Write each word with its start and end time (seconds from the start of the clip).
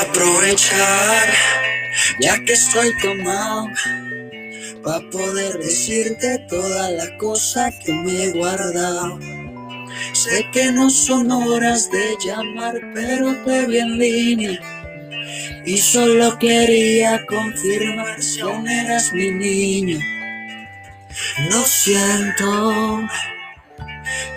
aprovechar, 0.00 1.28
ya 2.20 2.38
que 2.44 2.52
estoy 2.52 2.92
tomado, 3.00 3.68
para 4.82 5.10
poder 5.10 5.58
decirte 5.58 6.38
toda 6.48 6.90
la 6.90 7.16
cosa 7.18 7.70
que 7.84 7.92
me 7.92 8.24
he 8.24 8.32
guardado. 8.32 9.18
Sé 10.12 10.46
que 10.52 10.72
no 10.72 10.90
son 10.90 11.30
horas 11.30 11.90
de 11.90 12.16
llamar, 12.24 12.74
pero 12.94 13.34
te 13.44 13.66
vi 13.66 13.78
en 13.78 13.98
línea. 13.98 14.60
Y 15.64 15.78
solo 15.78 16.38
quería 16.38 17.24
confirmar 17.26 18.22
si 18.22 18.40
aún 18.40 18.68
eras 18.68 19.12
mi 19.12 19.30
niño. 19.30 19.98
Lo 21.50 21.62
siento. 21.64 23.02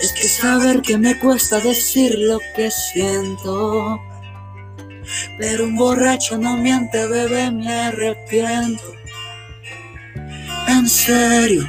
Es 0.01 0.11
que 0.13 0.27
saber 0.27 0.81
que 0.81 0.97
me 0.97 1.17
cuesta 1.19 1.59
decir 1.59 2.17
lo 2.17 2.39
que 2.55 2.71
siento. 2.71 3.99
Pero 5.37 5.65
un 5.65 5.75
borracho 5.75 6.37
no 6.37 6.57
miente, 6.57 7.07
bebé, 7.07 7.51
me 7.51 7.71
arrepiento. 7.71 8.83
En 10.67 10.87
serio, 10.87 11.63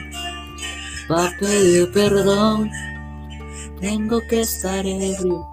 para 1.09 1.37
pedir 1.39 1.91
perdón, 1.93 2.71
tengo 3.81 4.21
que 4.29 4.41
estar 4.41 4.87
ebrio. 4.87 5.47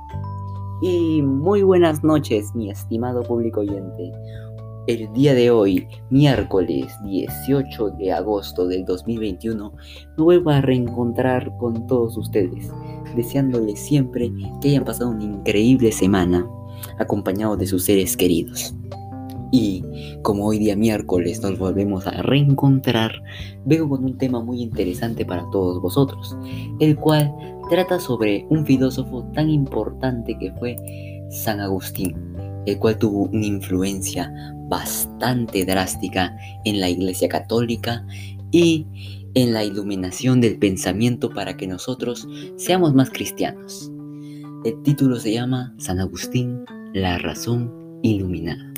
Y 0.82 1.22
muy 1.22 1.64
buenas 1.64 2.04
noches, 2.04 2.54
mi 2.54 2.70
estimado 2.70 3.24
público 3.24 3.62
oyente. 3.62 4.12
El 4.88 5.12
día 5.12 5.34
de 5.34 5.50
hoy, 5.50 5.88
miércoles 6.10 6.94
18 7.04 7.90
de 7.92 8.14
agosto 8.14 8.68
del 8.68 8.86
2021, 8.86 9.74
me 10.18 10.24
vuelvo 10.24 10.52
a 10.52 10.62
reencontrar 10.62 11.56
con 11.58 11.88
todos 11.88 12.16
ustedes, 12.16 12.72
deseándoles 13.16 13.80
siempre 13.80 14.32
que 14.62 14.70
hayan 14.70 14.86
pasado 14.86 15.10
una 15.10 15.24
increíble 15.24 15.92
semana, 15.92 16.48
acompañados 17.00 17.58
de 17.60 17.68
sus 17.68 17.84
seres 17.84 18.18
queridos. 18.18 18.74
Y 19.52 19.84
como 20.24 20.46
hoy 20.46 20.60
día 20.60 20.76
miércoles 20.76 21.42
nos 21.42 21.58
volvemos 21.58 22.06
a 22.06 22.22
reencontrar, 22.22 23.24
vengo 23.66 23.90
con 23.90 24.04
un 24.04 24.18
tema 24.18 24.42
muy 24.42 24.62
interesante 24.62 25.26
para 25.26 25.50
todos 25.52 25.82
vosotros, 25.82 26.38
el 26.80 26.98
cual 26.98 27.34
trata 27.70 28.00
sobre 28.00 28.46
un 28.50 28.66
filósofo 28.66 29.24
tan 29.34 29.50
importante 29.50 30.38
que 30.38 30.52
fue 30.54 30.76
San 31.30 31.60
Agustín, 31.62 32.16
el 32.66 32.78
cual 32.78 32.98
tuvo 32.98 33.24
una 33.24 33.46
influencia 33.46 34.32
bastante 34.70 35.66
drástica 35.66 36.38
en 36.66 36.82
la 36.82 36.90
Iglesia 36.90 37.30
Católica 37.30 38.06
y 38.52 38.86
en 39.34 39.54
la 39.54 39.64
iluminación 39.64 40.42
del 40.42 40.58
pensamiento 40.58 41.30
para 41.30 41.56
que 41.56 41.68
nosotros 41.68 42.28
seamos 42.58 42.94
más 42.94 43.10
cristianos. 43.10 43.92
El 44.68 44.84
título 44.84 45.16
se 45.16 45.32
llama 45.32 45.74
San 45.78 46.02
Agustín, 46.02 46.66
la 46.94 47.18
razón 47.20 47.72
iluminada, 48.04 48.74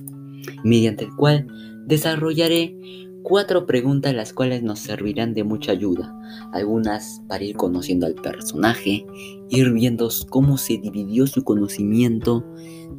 mediante 0.63 1.05
el 1.05 1.15
cual 1.15 1.47
desarrollaré 1.87 2.77
cuatro 3.23 3.65
preguntas 3.65 4.13
las 4.13 4.31
cuales 4.31 4.61
nos 4.61 4.77
servirán 4.77 5.33
de 5.33 5.43
mucha 5.43 5.71
ayuda, 5.71 6.15
algunas 6.53 7.23
para 7.27 7.43
ir 7.43 7.55
conociendo 7.55 8.05
al 8.05 8.13
personaje, 8.13 9.03
ir 9.49 9.71
viendo 9.71 10.09
cómo 10.29 10.59
se 10.59 10.77
dividió 10.77 11.25
su 11.25 11.43
conocimiento, 11.43 12.45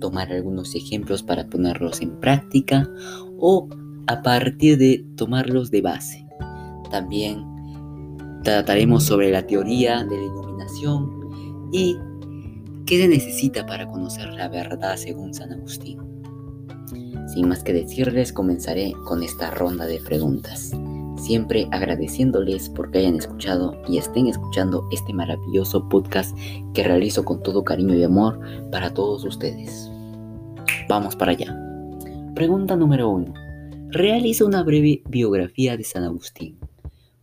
tomar 0.00 0.32
algunos 0.32 0.74
ejemplos 0.74 1.22
para 1.22 1.48
ponerlos 1.48 2.02
en 2.02 2.18
práctica 2.18 2.90
o 3.38 3.68
a 4.08 4.20
partir 4.22 4.78
de 4.78 5.06
tomarlos 5.14 5.70
de 5.70 5.80
base. 5.80 6.26
También 6.90 7.44
trataremos 8.42 9.04
sobre 9.04 9.30
la 9.30 9.46
teoría 9.46 10.02
de 10.02 10.16
la 10.16 10.24
iluminación 10.24 11.08
y 11.72 11.96
qué 12.90 12.98
se 12.98 13.06
necesita 13.06 13.64
para 13.66 13.86
conocer 13.86 14.32
la 14.32 14.48
verdad 14.48 14.96
según 14.96 15.32
San 15.32 15.52
Agustín. 15.52 16.00
Sin 17.32 17.48
más 17.48 17.62
que 17.62 17.72
decirles, 17.72 18.32
comenzaré 18.32 18.94
con 19.06 19.22
esta 19.22 19.52
ronda 19.52 19.86
de 19.86 20.00
preguntas, 20.00 20.72
siempre 21.16 21.68
agradeciéndoles 21.70 22.68
porque 22.70 22.98
hayan 22.98 23.14
escuchado 23.14 23.80
y 23.86 23.98
estén 23.98 24.26
escuchando 24.26 24.88
este 24.90 25.12
maravilloso 25.12 25.88
podcast 25.88 26.36
que 26.74 26.82
realizo 26.82 27.24
con 27.24 27.40
todo 27.44 27.62
cariño 27.62 27.94
y 27.94 28.02
amor 28.02 28.40
para 28.72 28.92
todos 28.92 29.24
ustedes. 29.24 29.88
Vamos 30.88 31.14
para 31.14 31.30
allá. 31.30 31.56
Pregunta 32.34 32.74
número 32.74 33.08
1. 33.08 33.32
Realiza 33.90 34.44
una 34.44 34.64
breve 34.64 35.04
biografía 35.08 35.76
de 35.76 35.84
San 35.84 36.02
Agustín. 36.02 36.58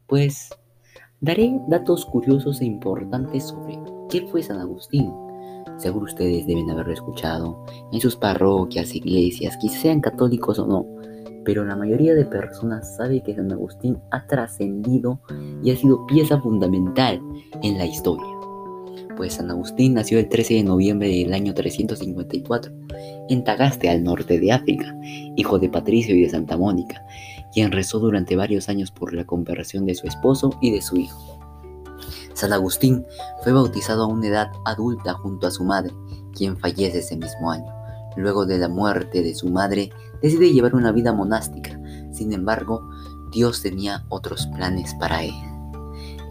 Pues 0.08 0.50
daré 1.20 1.60
datos 1.68 2.06
curiosos 2.06 2.62
e 2.62 2.66
importantes 2.66 3.48
sobre 3.48 3.78
qué 4.10 4.26
fue 4.28 4.42
San 4.42 4.62
Agustín 4.62 5.27
Seguro 5.78 6.06
ustedes 6.06 6.48
deben 6.48 6.70
haberlo 6.70 6.94
escuchado 6.94 7.64
en 7.92 8.02
sus 8.02 8.16
parroquias, 8.16 8.96
iglesias, 8.96 9.58
quizás 9.58 9.82
sean 9.82 10.02
católicos 10.02 10.58
o 10.60 10.66
no, 10.66 10.86
pero 11.46 11.64
la 11.64 11.76
mayoría 11.76 12.14
de 12.14 12.26
personas 12.26 12.96
sabe 12.98 13.22
que 13.22 13.36
San 13.36 13.52
Agustín 13.52 13.98
ha 14.12 14.26
trascendido 14.28 15.22
y 15.64 15.72
ha 15.72 15.76
sido 15.76 16.06
pieza 16.08 16.42
fundamental 16.42 17.22
en 17.64 17.78
la 17.78 17.86
historia. 17.86 18.28
Pues 19.16 19.36
San 19.36 19.50
Agustín 19.50 19.94
nació 19.94 20.20
el 20.20 20.30
13 20.30 20.56
de 20.56 20.64
noviembre 20.64 21.08
del 21.08 21.34
año 21.34 21.54
354 21.54 22.72
en 23.30 23.44
Tagaste, 23.44 23.90
al 23.90 24.04
norte 24.04 24.40
de 24.40 24.52
África, 24.52 24.96
hijo 25.36 25.58
de 25.58 25.70
Patricio 25.70 26.16
y 26.16 26.22
de 26.22 26.30
Santa 26.30 26.58
Mónica, 26.58 27.04
quien 27.54 27.72
rezó 27.72 28.00
durante 28.00 28.36
varios 28.36 28.70
años 28.70 28.92
por 28.92 29.14
la 29.14 29.26
conversión 29.26 29.86
de 29.86 29.96
su 29.96 30.08
esposo 30.08 30.52
y 30.62 30.72
de 30.72 30.82
su 30.82 30.98
hijo. 30.98 31.37
San 32.38 32.54
Agustín 32.54 33.04
fue 33.42 33.52
bautizado 33.52 34.04
a 34.04 34.06
una 34.06 34.28
edad 34.28 34.52
adulta 34.64 35.16
junto 35.16 35.48
a 35.48 35.52
su 35.52 35.64
madre, 35.64 35.92
quien 36.36 36.56
fallece 36.56 37.00
ese 37.00 37.18
mismo 37.18 37.50
año. 37.50 37.66
Luego 38.16 38.46
de 38.46 38.60
la 38.60 38.70
muerte 38.70 39.24
de 39.24 39.34
su 39.34 39.50
madre, 39.50 39.90
decide 40.22 40.54
llevar 40.54 40.76
una 40.76 40.92
vida 40.92 41.12
monástica. 41.14 41.80
Sin 42.12 42.32
embargo, 42.34 42.88
Dios 43.32 43.64
tenía 43.64 44.06
otros 44.10 44.46
planes 44.56 44.94
para 45.00 45.24
él. 45.24 45.34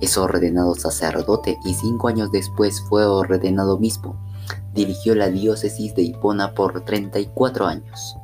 Es 0.00 0.16
ordenado 0.16 0.77
sacerdote 0.77 1.59
y 1.65 1.75
cinco 1.75 2.06
años 2.06 2.31
después 2.31 2.81
fue 2.89 3.05
ordenado 3.05 3.75
obispo. 3.75 4.16
Dirigió 4.75 5.16
la 5.16 5.28
diócesis 5.28 5.93
de 5.97 6.03
Hipona 6.03 6.55
por 6.55 6.84
34 6.84 7.66
años. 7.66 8.16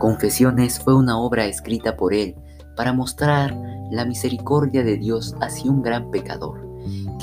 Confesiones 0.00 0.80
fue 0.80 0.96
una 0.96 1.16
obra 1.20 1.46
escrita 1.46 1.96
por 1.96 2.12
él 2.12 2.34
para 2.74 2.92
mostrar 2.92 3.56
la 3.92 4.04
misericordia 4.04 4.82
de 4.82 4.96
Dios 4.96 5.36
hacia 5.40 5.70
un 5.70 5.80
gran 5.80 6.10
pecador 6.10 6.63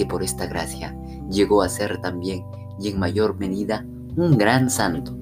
por 0.05 0.23
esta 0.23 0.47
gracia 0.47 0.95
llegó 1.29 1.61
a 1.61 1.69
ser 1.69 1.99
también 2.01 2.43
y 2.79 2.89
en 2.89 2.99
mayor 2.99 3.37
medida 3.37 3.85
un 4.15 4.37
gran 4.37 4.69
santo. 4.69 5.17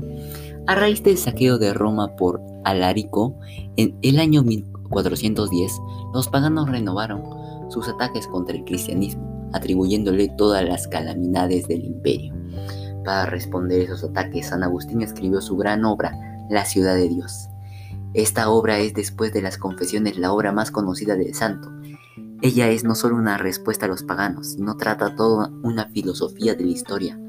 A 0.68 0.76
raíz 0.76 1.04
del 1.04 1.18
saqueo 1.18 1.58
de 1.58 1.74
Roma 1.74 2.16
por 2.16 2.42
Alarico 2.64 3.36
en 3.76 3.98
el 4.02 4.20
año 4.20 4.44
1410, 4.44 5.72
los 6.14 6.28
paganos 6.28 6.70
renovaron 6.70 7.24
sus 7.70 7.88
ataques 7.88 8.28
contra 8.28 8.56
el 8.56 8.66
cristianismo, 8.66 9.50
atribuyéndole 9.54 10.30
todas 10.30 10.64
las 10.64 10.88
calamidades 10.88 11.68
del 11.68 11.86
imperio. 11.86 12.36
Para 13.06 13.26
responder 13.26 13.82
esos 13.82 14.04
ataques, 14.04 14.48
San 14.48 14.64
Agustín 14.64 15.02
escribió 15.02 15.42
su 15.42 15.56
gran 15.58 15.86
obra, 15.86 16.14
La 16.50 16.66
ciudad 16.66 16.96
de 16.96 17.10
Dios. 17.10 17.50
Esta 18.14 18.50
obra 18.50 18.80
es 18.80 18.94
después 18.94 19.34
de 19.34 19.42
las 19.42 19.58
confesiones 19.58 20.18
la 20.18 20.34
obra 20.34 20.52
más 20.52 20.72
conocida 20.72 21.16
del 21.16 21.34
santo, 21.36 21.72
ella 22.42 22.70
es 22.70 22.86
no 22.86 22.96
solo 22.96 23.16
una 23.16 23.38
respuesta 23.38 23.86
a 23.86 23.90
los 23.90 24.04
paganos, 24.04 24.54
sino 24.54 24.78
trata 24.78 25.16
toda 25.16 25.52
una 25.62 25.90
filosofía 25.90 26.56
de 26.56 26.64
la 26.64 26.72
historia 26.72 27.20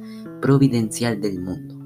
providencial 0.40 1.20
del 1.20 1.40
mundo. 1.40 1.76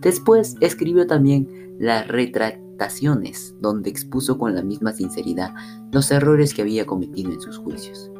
Después 0.00 0.56
escribió 0.60 1.06
también 1.06 1.76
las 1.78 2.08
retractaciones, 2.08 3.54
donde 3.60 3.90
expuso 3.90 4.36
con 4.36 4.54
la 4.54 4.62
misma 4.62 4.92
sinceridad 4.92 5.54
los 5.92 6.10
errores 6.10 6.52
que 6.52 6.62
había 6.62 6.86
cometido 6.86 7.32
en 7.32 7.40
sus 7.40 7.58
juicios. 7.58 8.10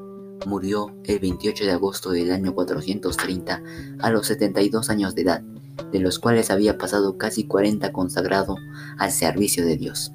Murió 0.46 0.94
el 1.04 1.18
28 1.18 1.64
de 1.64 1.72
agosto 1.72 2.10
del 2.10 2.30
año 2.30 2.54
430 2.54 3.62
a 3.98 4.10
los 4.10 4.28
72 4.28 4.90
años 4.90 5.14
de 5.14 5.22
edad, 5.22 5.42
de 5.90 5.98
los 5.98 6.18
cuales 6.18 6.50
había 6.50 6.78
pasado 6.78 7.18
casi 7.18 7.44
40 7.44 7.92
consagrado 7.92 8.56
al 8.96 9.10
servicio 9.10 9.66
de 9.66 9.76
Dios. 9.76 10.12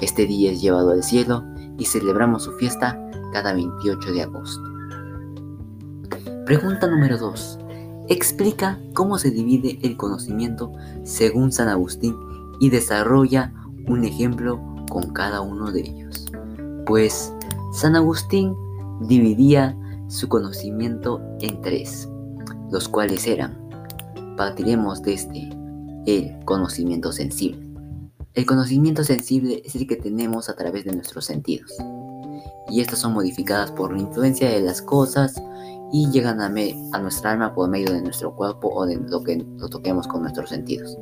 Este 0.00 0.26
día 0.26 0.52
es 0.52 0.62
llevado 0.62 0.92
al 0.92 1.02
cielo 1.02 1.44
y 1.76 1.86
celebramos 1.86 2.44
su 2.44 2.52
fiesta 2.52 3.07
cada 3.32 3.52
28 3.52 4.12
de 4.12 4.22
agosto. 4.22 4.62
Pregunta 6.46 6.86
número 6.86 7.18
2. 7.18 7.58
Explica 8.08 8.78
cómo 8.94 9.18
se 9.18 9.30
divide 9.30 9.78
el 9.82 9.96
conocimiento 9.96 10.72
según 11.04 11.52
San 11.52 11.68
Agustín 11.68 12.16
y 12.58 12.70
desarrolla 12.70 13.52
un 13.86 14.04
ejemplo 14.04 14.58
con 14.90 15.12
cada 15.12 15.42
uno 15.42 15.70
de 15.70 15.80
ellos. 15.80 16.24
Pues 16.86 17.32
San 17.72 17.96
Agustín 17.96 18.54
dividía 19.02 19.76
su 20.08 20.28
conocimiento 20.28 21.20
en 21.40 21.60
tres, 21.60 22.08
los 22.70 22.88
cuales 22.88 23.26
eran, 23.26 23.58
partiremos 24.38 25.02
desde 25.02 25.50
el 26.06 26.34
conocimiento 26.46 27.12
sensible. 27.12 27.68
El 28.32 28.46
conocimiento 28.46 29.04
sensible 29.04 29.60
es 29.66 29.74
el 29.74 29.86
que 29.86 29.96
tenemos 29.96 30.48
a 30.48 30.56
través 30.56 30.84
de 30.86 30.92
nuestros 30.92 31.26
sentidos 31.26 31.76
y 32.68 32.80
estas 32.80 32.98
son 32.98 33.14
modificadas 33.14 33.70
por 33.72 33.92
la 33.92 34.00
influencia 34.00 34.48
de 34.50 34.60
las 34.60 34.82
cosas 34.82 35.40
y 35.92 36.10
llegan 36.10 36.40
a, 36.40 36.46
a 36.46 37.00
nuestra 37.00 37.32
alma 37.32 37.54
por 37.54 37.68
medio 37.68 37.92
de 37.92 38.02
nuestro 38.02 38.34
cuerpo 38.34 38.68
o 38.68 38.86
de 38.86 38.96
lo 38.96 39.22
que 39.22 39.36
lo 39.36 39.68
toquemos 39.68 40.06
con 40.06 40.22
nuestros 40.22 40.50
sentidos. 40.50 40.96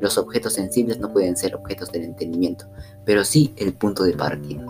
Los 0.00 0.18
objetos 0.18 0.54
sensibles 0.54 0.98
no 0.98 1.12
pueden 1.12 1.36
ser 1.36 1.54
objetos 1.54 1.92
del 1.92 2.04
entendimiento, 2.04 2.66
pero 3.04 3.24
sí 3.24 3.54
el 3.56 3.74
punto 3.74 4.02
de 4.02 4.12
partida. 4.12 4.64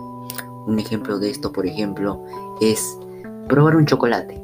Un 0.67 0.79
ejemplo 0.79 1.19
de 1.19 1.29
esto, 1.29 1.51
por 1.51 1.65
ejemplo, 1.65 2.23
es 2.61 2.97
probar 3.47 3.75
un 3.75 3.85
chocolate. 3.85 4.41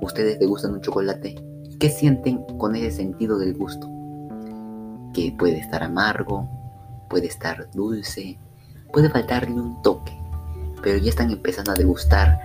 Ustedes 0.00 0.38
le 0.38 0.46
gustan 0.46 0.74
un 0.74 0.80
chocolate. 0.80 1.36
¿Qué 1.78 1.88
sienten 1.88 2.44
con 2.58 2.76
ese 2.76 2.90
sentido 2.90 3.38
del 3.38 3.54
gusto? 3.54 3.88
Que 5.14 5.34
puede 5.36 5.58
estar 5.58 5.82
amargo, 5.82 6.48
puede 7.08 7.26
estar 7.26 7.68
dulce, 7.72 8.38
puede 8.92 9.08
faltarle 9.08 9.54
un 9.54 9.82
toque, 9.82 10.12
pero 10.82 10.98
ya 10.98 11.10
están 11.10 11.30
empezando 11.30 11.72
a 11.72 11.74
degustar 11.74 12.38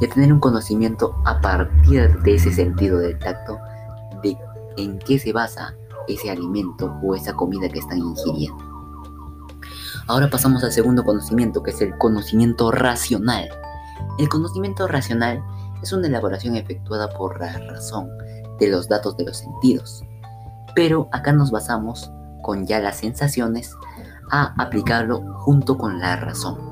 y 0.00 0.06
a 0.06 0.08
tener 0.08 0.32
un 0.32 0.40
conocimiento 0.40 1.14
a 1.24 1.40
partir 1.40 2.20
de 2.22 2.34
ese 2.34 2.52
sentido 2.52 2.98
del 2.98 3.18
tacto 3.18 3.58
de 4.22 4.36
en 4.76 4.98
qué 4.98 5.18
se 5.18 5.32
basa 5.32 5.74
ese 6.08 6.30
alimento 6.30 6.94
o 7.02 7.14
esa 7.14 7.34
comida 7.34 7.68
que 7.68 7.80
están 7.80 7.98
ingiriendo. 7.98 8.70
Ahora 10.06 10.28
pasamos 10.28 10.64
al 10.64 10.72
segundo 10.72 11.04
conocimiento, 11.04 11.62
que 11.62 11.70
es 11.70 11.80
el 11.82 11.96
conocimiento 11.98 12.72
racional. 12.72 13.48
El 14.18 14.28
conocimiento 14.28 14.88
racional 14.88 15.42
es 15.82 15.92
una 15.92 16.08
elaboración 16.08 16.56
efectuada 16.56 17.08
por 17.10 17.40
la 17.40 17.58
razón 17.58 18.08
de 18.58 18.68
los 18.68 18.88
datos 18.88 19.16
de 19.16 19.24
los 19.24 19.38
sentidos. 19.38 20.02
Pero 20.74 21.08
acá 21.12 21.32
nos 21.32 21.50
basamos 21.50 22.10
con 22.42 22.66
ya 22.66 22.80
las 22.80 22.98
sensaciones 22.98 23.74
a 24.30 24.54
aplicarlo 24.62 25.20
junto 25.38 25.76
con 25.78 26.00
la 26.00 26.16
razón. 26.16 26.69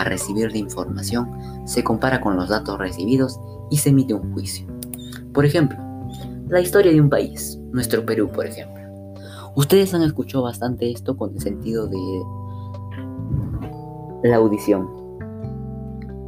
A 0.00 0.04
recibir 0.04 0.50
la 0.50 0.56
información 0.56 1.28
se 1.66 1.84
compara 1.84 2.22
con 2.22 2.34
los 2.34 2.48
datos 2.48 2.78
recibidos 2.78 3.38
y 3.70 3.76
se 3.76 3.90
emite 3.90 4.14
un 4.14 4.32
juicio. 4.32 4.66
Por 5.34 5.44
ejemplo, 5.44 5.76
la 6.48 6.58
historia 6.58 6.90
de 6.90 7.02
un 7.02 7.10
país, 7.10 7.60
nuestro 7.70 8.06
Perú, 8.06 8.30
por 8.32 8.46
ejemplo. 8.46 8.80
Ustedes 9.56 9.92
han 9.92 10.00
escuchado 10.00 10.44
bastante 10.44 10.90
esto 10.90 11.18
con 11.18 11.34
el 11.34 11.40
sentido 11.42 11.86
de 11.86 12.22
la 14.22 14.36
audición. 14.36 14.88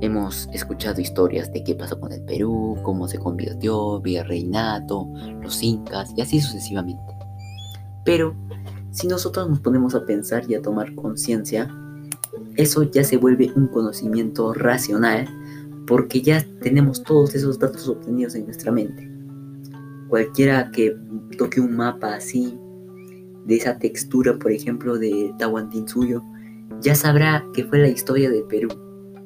Hemos 0.02 0.50
escuchado 0.52 1.00
historias 1.00 1.50
de 1.50 1.64
qué 1.64 1.74
pasó 1.74 1.98
con 1.98 2.12
el 2.12 2.22
Perú, 2.24 2.76
cómo 2.82 3.08
se 3.08 3.18
convirtió, 3.18 4.02
reinato, 4.04 5.08
los 5.40 5.62
incas 5.62 6.12
y 6.14 6.20
así 6.20 6.42
sucesivamente. 6.42 7.16
Pero 8.04 8.34
si 8.90 9.06
nosotros 9.06 9.48
nos 9.48 9.60
ponemos 9.60 9.94
a 9.94 10.04
pensar 10.04 10.44
y 10.46 10.56
a 10.56 10.60
tomar 10.60 10.94
conciencia, 10.94 11.74
eso 12.56 12.82
ya 12.82 13.04
se 13.04 13.16
vuelve 13.16 13.52
un 13.56 13.66
conocimiento 13.68 14.52
racional 14.52 15.28
porque 15.86 16.22
ya 16.22 16.44
tenemos 16.60 17.02
todos 17.02 17.34
esos 17.34 17.58
datos 17.58 17.88
obtenidos 17.88 18.34
en 18.34 18.44
nuestra 18.44 18.70
mente. 18.70 19.10
Cualquiera 20.08 20.70
que 20.70 20.96
toque 21.38 21.60
un 21.60 21.76
mapa 21.76 22.14
así, 22.14 22.58
de 23.44 23.56
esa 23.56 23.78
textura, 23.78 24.38
por 24.38 24.52
ejemplo, 24.52 24.98
de 24.98 25.34
Tahuantinsuyo, 25.38 26.22
ya 26.80 26.94
sabrá 26.94 27.44
que 27.54 27.64
fue 27.64 27.78
la 27.78 27.88
historia 27.88 28.30
de 28.30 28.42
Perú. 28.42 28.68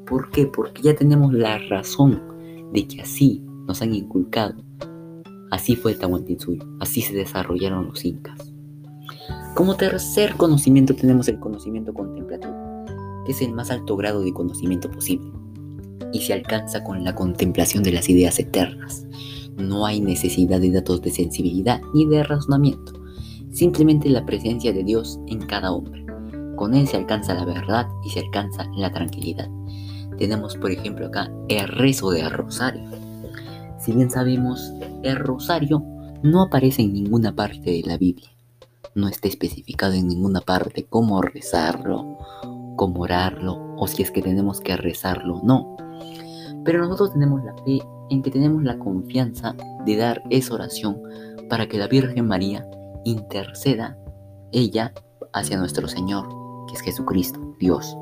¿Por 0.07 0.31
qué? 0.31 0.47
Porque 0.47 0.83
ya 0.83 0.95
tenemos 0.95 1.33
la 1.33 1.59
razón 1.69 2.23
de 2.73 2.87
que 2.87 3.03
así 3.03 3.43
nos 3.67 3.83
han 3.83 3.95
inculcado. 3.95 4.55
Así 5.51 5.77
fue 5.77 5.95
Tahuantinsuyo, 5.95 6.63
así 6.81 7.03
se 7.03 7.15
desarrollaron 7.15 7.87
los 7.87 8.05
incas. 8.05 8.53
Como 9.55 9.77
tercer 9.77 10.35
conocimiento 10.37 10.95
tenemos 10.95 11.29
el 11.29 11.39
conocimiento 11.39 11.95
contemplativo, 11.95 12.55
es 13.29 13.43
el 13.43 13.53
más 13.53 13.71
alto 13.71 13.97
grado 13.97 14.23
de 14.23 14.33
conocimiento 14.33 14.91
posible, 14.91 15.31
y 16.13 16.21
se 16.21 16.33
alcanza 16.33 16.83
con 16.85 17.05
la 17.05 17.15
contemplación 17.15 17.83
de 17.83 17.93
las 17.93 18.09
ideas 18.09 18.39
eternas. 18.39 19.07
No 19.57 19.87
hay 19.87 20.01
necesidad 20.01 20.61
de 20.61 20.71
datos 20.71 21.03
de 21.03 21.11
sensibilidad 21.11 21.81
ni 21.95 22.07
de 22.07 22.23
razonamiento, 22.23 22.93
simplemente 23.53 24.09
la 24.11 24.25
presencia 24.27 24.73
de 24.73 24.85
Dios 24.85 25.19
en 25.27 25.41
cada 25.41 25.73
hombre. 25.73 26.05
Con 26.57 26.75
él 26.75 26.87
se 26.87 26.97
alcanza 26.97 27.35
la 27.35 27.45
verdad 27.45 27.87
y 28.05 28.11
se 28.11 28.21
alcanza 28.21 28.67
la 28.77 28.91
tranquilidad. 28.91 29.49
Tenemos 30.19 30.57
por 30.57 30.71
ejemplo 30.71 31.07
acá 31.07 31.31
el 31.49 31.69
rezo 31.69 32.11
de 32.11 32.29
rosario. 32.29 32.83
Si 33.79 33.93
bien 33.93 34.11
sabemos, 34.11 34.73
el 35.03 35.17
rosario 35.17 35.83
no 36.23 36.43
aparece 36.43 36.83
en 36.83 36.95
ninguna 36.95 37.35
parte 37.35 37.71
de 37.71 37.83
la 37.85 37.99
Biblia. 37.99 38.31
No 38.95 39.09
está 39.09 39.29
especificado 39.29 39.93
en 39.93 40.09
ninguna 40.09 40.41
parte 40.41 40.87
cómo 40.89 41.21
rezarlo, 41.21 42.17
cómo 42.77 43.03
orarlo 43.03 43.75
o 43.77 43.87
si 43.87 44.03
es 44.03 44.11
que 44.11 44.23
tenemos 44.23 44.61
que 44.61 44.77
rezarlo, 44.77 45.41
no. 45.43 45.77
Pero 46.65 46.81
nosotros 46.81 47.13
tenemos 47.13 47.43
la 47.45 47.55
fe 47.65 47.79
en 48.11 48.23
que 48.23 48.31
tenemos 48.31 48.63
la 48.63 48.79
confianza 48.79 49.55
de 49.85 49.97
dar 49.97 50.23
esa 50.31 50.55
oración 50.55 51.01
para 51.49 51.67
que 51.67 51.79
la 51.79 51.89
Virgen 51.89 52.27
María 52.27 52.67
interceda 53.05 53.97
ella 54.53 54.93
hacia 55.33 55.59
nuestro 55.59 55.89
Señor 55.89 56.27
que 56.67 56.75
es 56.75 56.81
Jesucristo, 56.81 57.41
Dios. 57.59 57.97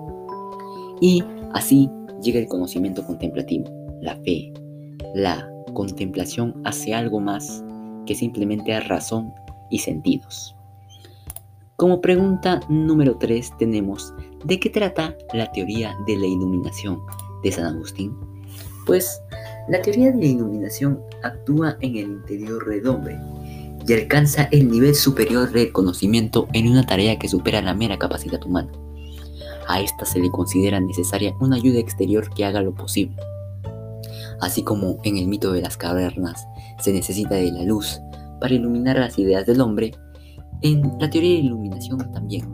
Y 1.00 1.22
así 1.52 1.90
llega 2.22 2.40
el 2.40 2.48
conocimiento 2.48 3.04
contemplativo, 3.04 3.66
la 4.00 4.16
fe. 4.16 4.52
La 5.14 5.48
contemplación 5.74 6.60
hace 6.64 6.94
algo 6.94 7.20
más 7.20 7.62
que 8.06 8.14
simplemente 8.14 8.74
a 8.74 8.80
razón 8.80 9.32
y 9.70 9.78
sentidos. 9.78 10.56
Como 11.76 12.00
pregunta 12.00 12.60
número 12.68 13.16
3 13.18 13.56
tenemos, 13.58 14.14
¿de 14.44 14.61
qué 14.61 14.70
trata 14.70 15.17
la 15.32 15.50
teoría 15.52 15.96
de 16.06 16.17
la 16.17 16.26
iluminación 16.26 17.00
de 17.43 17.52
San 17.52 17.64
Agustín? 17.67 18.14
Pues 18.87 19.20
la 19.69 19.81
teoría 19.81 20.12
de 20.12 20.19
la 20.19 20.26
iluminación 20.26 21.00
actúa 21.23 21.76
en 21.81 21.96
el 21.96 22.05
interior 22.05 22.67
del 22.67 22.82
y 23.87 23.93
alcanza 23.93 24.49
el 24.50 24.70
nivel 24.70 24.94
superior 24.94 25.50
de 25.50 25.73
conocimiento 25.73 26.49
en 26.52 26.69
una 26.69 26.87
tarea 26.87 27.19
que 27.19 27.29
supera 27.29 27.62
la 27.62 27.75
mera 27.75 27.99
capacidad 27.99 28.43
humana. 28.44 28.73
A 29.69 29.81
esta 29.81 30.05
se 30.05 30.20
le 30.20 30.31
considera 30.31 30.81
necesaria 30.81 31.35
una 31.41 31.56
ayuda 31.56 31.79
exterior 31.79 32.29
que 32.35 32.44
haga 32.44 32.61
lo 32.61 32.75
posible. 32.75 33.17
Así 34.41 34.62
como 34.62 34.99
en 35.05 35.17
el 35.17 35.26
mito 35.26 35.52
de 35.52 35.62
las 35.62 35.76
cavernas 35.76 36.46
se 36.81 36.93
necesita 36.93 37.37
de 37.37 37.52
la 37.52 37.62
luz 37.62 38.00
para 38.41 38.55
iluminar 38.55 38.99
las 38.99 39.19
ideas 39.19 39.46
del 39.46 39.61
hombre, 39.61 39.93
en 40.61 40.82
la 40.99 41.08
teoría 41.08 41.37
de 41.37 41.46
iluminación 41.46 42.12
también. 42.12 42.46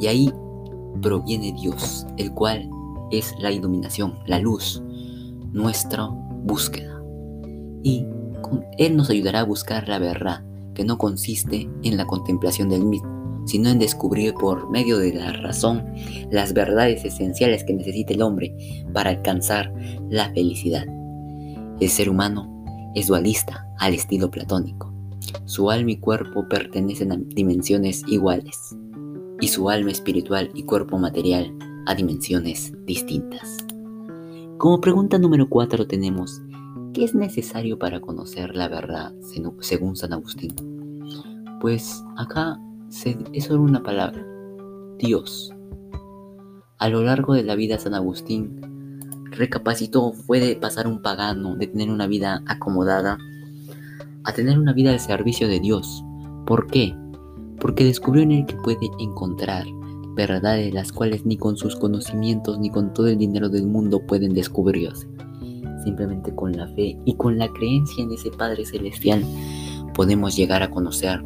Y 0.00 0.06
ahí 0.06 0.32
proviene 1.00 1.52
Dios, 1.52 2.06
el 2.16 2.32
cual 2.32 2.68
es 3.10 3.34
la 3.40 3.50
iluminación, 3.50 4.18
la 4.26 4.38
luz, 4.38 4.82
nuestra 5.52 6.06
búsqueda. 6.06 7.00
Y 7.82 8.06
Él 8.78 8.96
nos 8.96 9.10
ayudará 9.10 9.40
a 9.40 9.44
buscar 9.44 9.88
la 9.88 9.98
verdad 9.98 10.44
que 10.74 10.84
no 10.84 10.98
consiste 10.98 11.68
en 11.82 11.96
la 11.96 12.06
contemplación 12.06 12.68
del 12.68 12.84
mismo, 12.84 13.44
sino 13.46 13.70
en 13.70 13.78
descubrir 13.78 14.34
por 14.34 14.70
medio 14.70 14.98
de 14.98 15.12
la 15.12 15.32
razón 15.32 15.84
las 16.30 16.52
verdades 16.52 17.04
esenciales 17.04 17.64
que 17.64 17.74
necesita 17.74 18.12
el 18.12 18.22
hombre 18.22 18.54
para 18.92 19.10
alcanzar 19.10 19.72
la 20.08 20.32
felicidad. 20.32 20.86
El 21.80 21.88
ser 21.88 22.10
humano 22.10 22.64
es 22.94 23.06
dualista 23.06 23.66
al 23.78 23.94
estilo 23.94 24.30
platónico. 24.30 24.92
Su 25.44 25.70
alma 25.70 25.92
y 25.92 25.96
cuerpo 25.96 26.46
pertenecen 26.48 27.12
a 27.12 27.16
dimensiones 27.16 28.02
iguales, 28.06 28.76
y 29.40 29.48
su 29.48 29.70
alma 29.70 29.90
espiritual 29.90 30.50
y 30.54 30.64
cuerpo 30.64 30.98
material 30.98 31.52
a 31.86 31.94
dimensiones 31.94 32.72
distintas. 32.84 33.58
Como 34.58 34.80
pregunta 34.80 35.18
número 35.18 35.48
4 35.48 35.86
tenemos, 35.86 36.42
¿Qué 36.92 37.04
es 37.04 37.14
necesario 37.14 37.78
para 37.78 38.00
conocer 38.00 38.56
la 38.56 38.66
verdad 38.66 39.12
según 39.60 39.94
San 39.94 40.12
Agustín? 40.12 40.52
Pues 41.60 42.02
acá 42.16 42.58
es 43.32 43.44
solo 43.44 43.62
una 43.62 43.80
palabra, 43.80 44.26
Dios. 44.98 45.52
A 46.78 46.88
lo 46.88 47.04
largo 47.04 47.34
de 47.34 47.44
la 47.44 47.54
vida 47.54 47.78
San 47.78 47.94
Agustín 47.94 48.60
recapacitó, 49.30 50.12
fue 50.12 50.40
de 50.40 50.56
pasar 50.56 50.88
un 50.88 51.00
pagano, 51.00 51.54
de 51.54 51.68
tener 51.68 51.90
una 51.90 52.08
vida 52.08 52.42
acomodada, 52.46 53.18
a 54.24 54.32
tener 54.32 54.58
una 54.58 54.72
vida 54.72 54.90
al 54.90 54.98
servicio 54.98 55.46
de 55.46 55.60
Dios. 55.60 56.04
¿Por 56.44 56.66
qué? 56.66 56.96
Porque 57.60 57.84
descubrió 57.84 58.22
en 58.22 58.32
él 58.32 58.46
que 58.46 58.56
puede 58.56 58.90
encontrar 58.98 59.66
verdades 60.14 60.74
las 60.74 60.92
cuales 60.92 61.24
ni 61.24 61.36
con 61.36 61.56
sus 61.56 61.76
conocimientos 61.76 62.58
ni 62.58 62.70
con 62.70 62.92
todo 62.92 63.06
el 63.08 63.18
dinero 63.18 63.48
del 63.48 63.66
mundo 63.66 64.00
pueden 64.06 64.34
descubrirse. 64.34 65.06
Simplemente 65.84 66.34
con 66.34 66.52
la 66.52 66.66
fe 66.68 66.98
y 67.04 67.14
con 67.14 67.38
la 67.38 67.48
creencia 67.48 68.04
en 68.04 68.12
ese 68.12 68.30
Padre 68.30 68.66
Celestial 68.66 69.24
podemos 69.94 70.36
llegar 70.36 70.62
a 70.62 70.70
conocer 70.70 71.22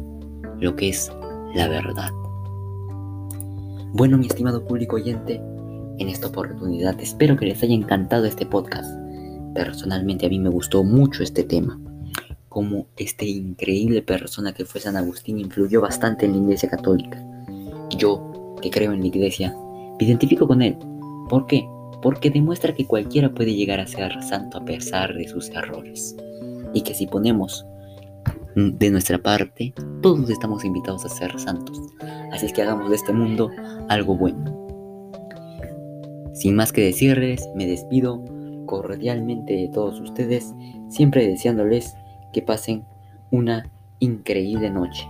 lo 0.59 0.75
que 0.75 0.89
es 0.89 1.11
la 1.55 1.67
verdad. 1.67 2.09
Bueno, 3.93 4.17
mi 4.17 4.27
estimado 4.27 4.65
público 4.65 4.97
oyente, 4.97 5.41
en 5.99 6.09
esta 6.09 6.27
oportunidad 6.27 6.99
espero 6.99 7.37
que 7.37 7.45
les 7.45 7.63
haya 7.63 7.73
encantado 7.73 8.25
este 8.25 8.45
podcast. 8.45 8.89
Personalmente 9.53 10.25
a 10.25 10.29
mí 10.29 10.39
me 10.39 10.49
gustó 10.49 10.83
mucho 10.83 11.23
este 11.23 11.43
tema 11.43 11.79
cómo 12.55 12.87
este 12.95 13.25
increíble 13.25 14.01
persona 14.01 14.53
que 14.53 14.63
fue 14.63 14.79
San 14.79 14.95
Agustín 14.95 15.41
influyó 15.41 15.81
bastante 15.81 16.25
en 16.25 16.31
la 16.31 16.37
Iglesia 16.37 16.69
Católica. 16.69 17.21
Yo, 17.97 18.55
que 18.61 18.69
creo 18.69 18.93
en 18.93 19.01
la 19.01 19.07
Iglesia, 19.07 19.53
me 19.99 20.05
identifico 20.05 20.47
con 20.47 20.61
él. 20.61 20.77
¿Por 21.27 21.47
qué? 21.47 21.67
Porque 22.01 22.29
demuestra 22.29 22.73
que 22.73 22.85
cualquiera 22.85 23.29
puede 23.29 23.53
llegar 23.53 23.81
a 23.81 23.87
ser 23.87 24.23
santo 24.23 24.57
a 24.57 24.63
pesar 24.63 25.13
de 25.13 25.27
sus 25.27 25.49
errores. 25.49 26.15
Y 26.73 26.79
que 26.79 26.93
si 26.93 27.07
ponemos 27.07 27.65
de 28.55 28.89
nuestra 28.89 29.17
parte, 29.17 29.73
todos 30.01 30.29
estamos 30.29 30.63
invitados 30.63 31.03
a 31.03 31.09
ser 31.09 31.37
santos. 31.37 31.77
Así 32.31 32.45
es 32.45 32.53
que 32.53 32.61
hagamos 32.61 32.89
de 32.89 32.95
este 32.95 33.11
mundo 33.11 33.49
algo 33.89 34.15
bueno. 34.15 34.65
Sin 36.33 36.55
más 36.55 36.71
que 36.71 36.85
decirles, 36.85 37.49
me 37.53 37.67
despido 37.67 38.23
cordialmente 38.65 39.53
de 39.55 39.67
todos 39.67 39.99
ustedes, 39.99 40.53
siempre 40.87 41.27
deseándoles 41.27 41.97
que 42.35 42.41
pasen 42.41 42.85
una 43.31 43.71
increíble 43.99 44.69
noche. 44.69 45.07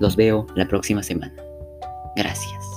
Los 0.00 0.16
veo 0.16 0.48
la 0.56 0.66
próxima 0.66 1.00
semana. 1.00 1.32
Gracias. 2.16 2.69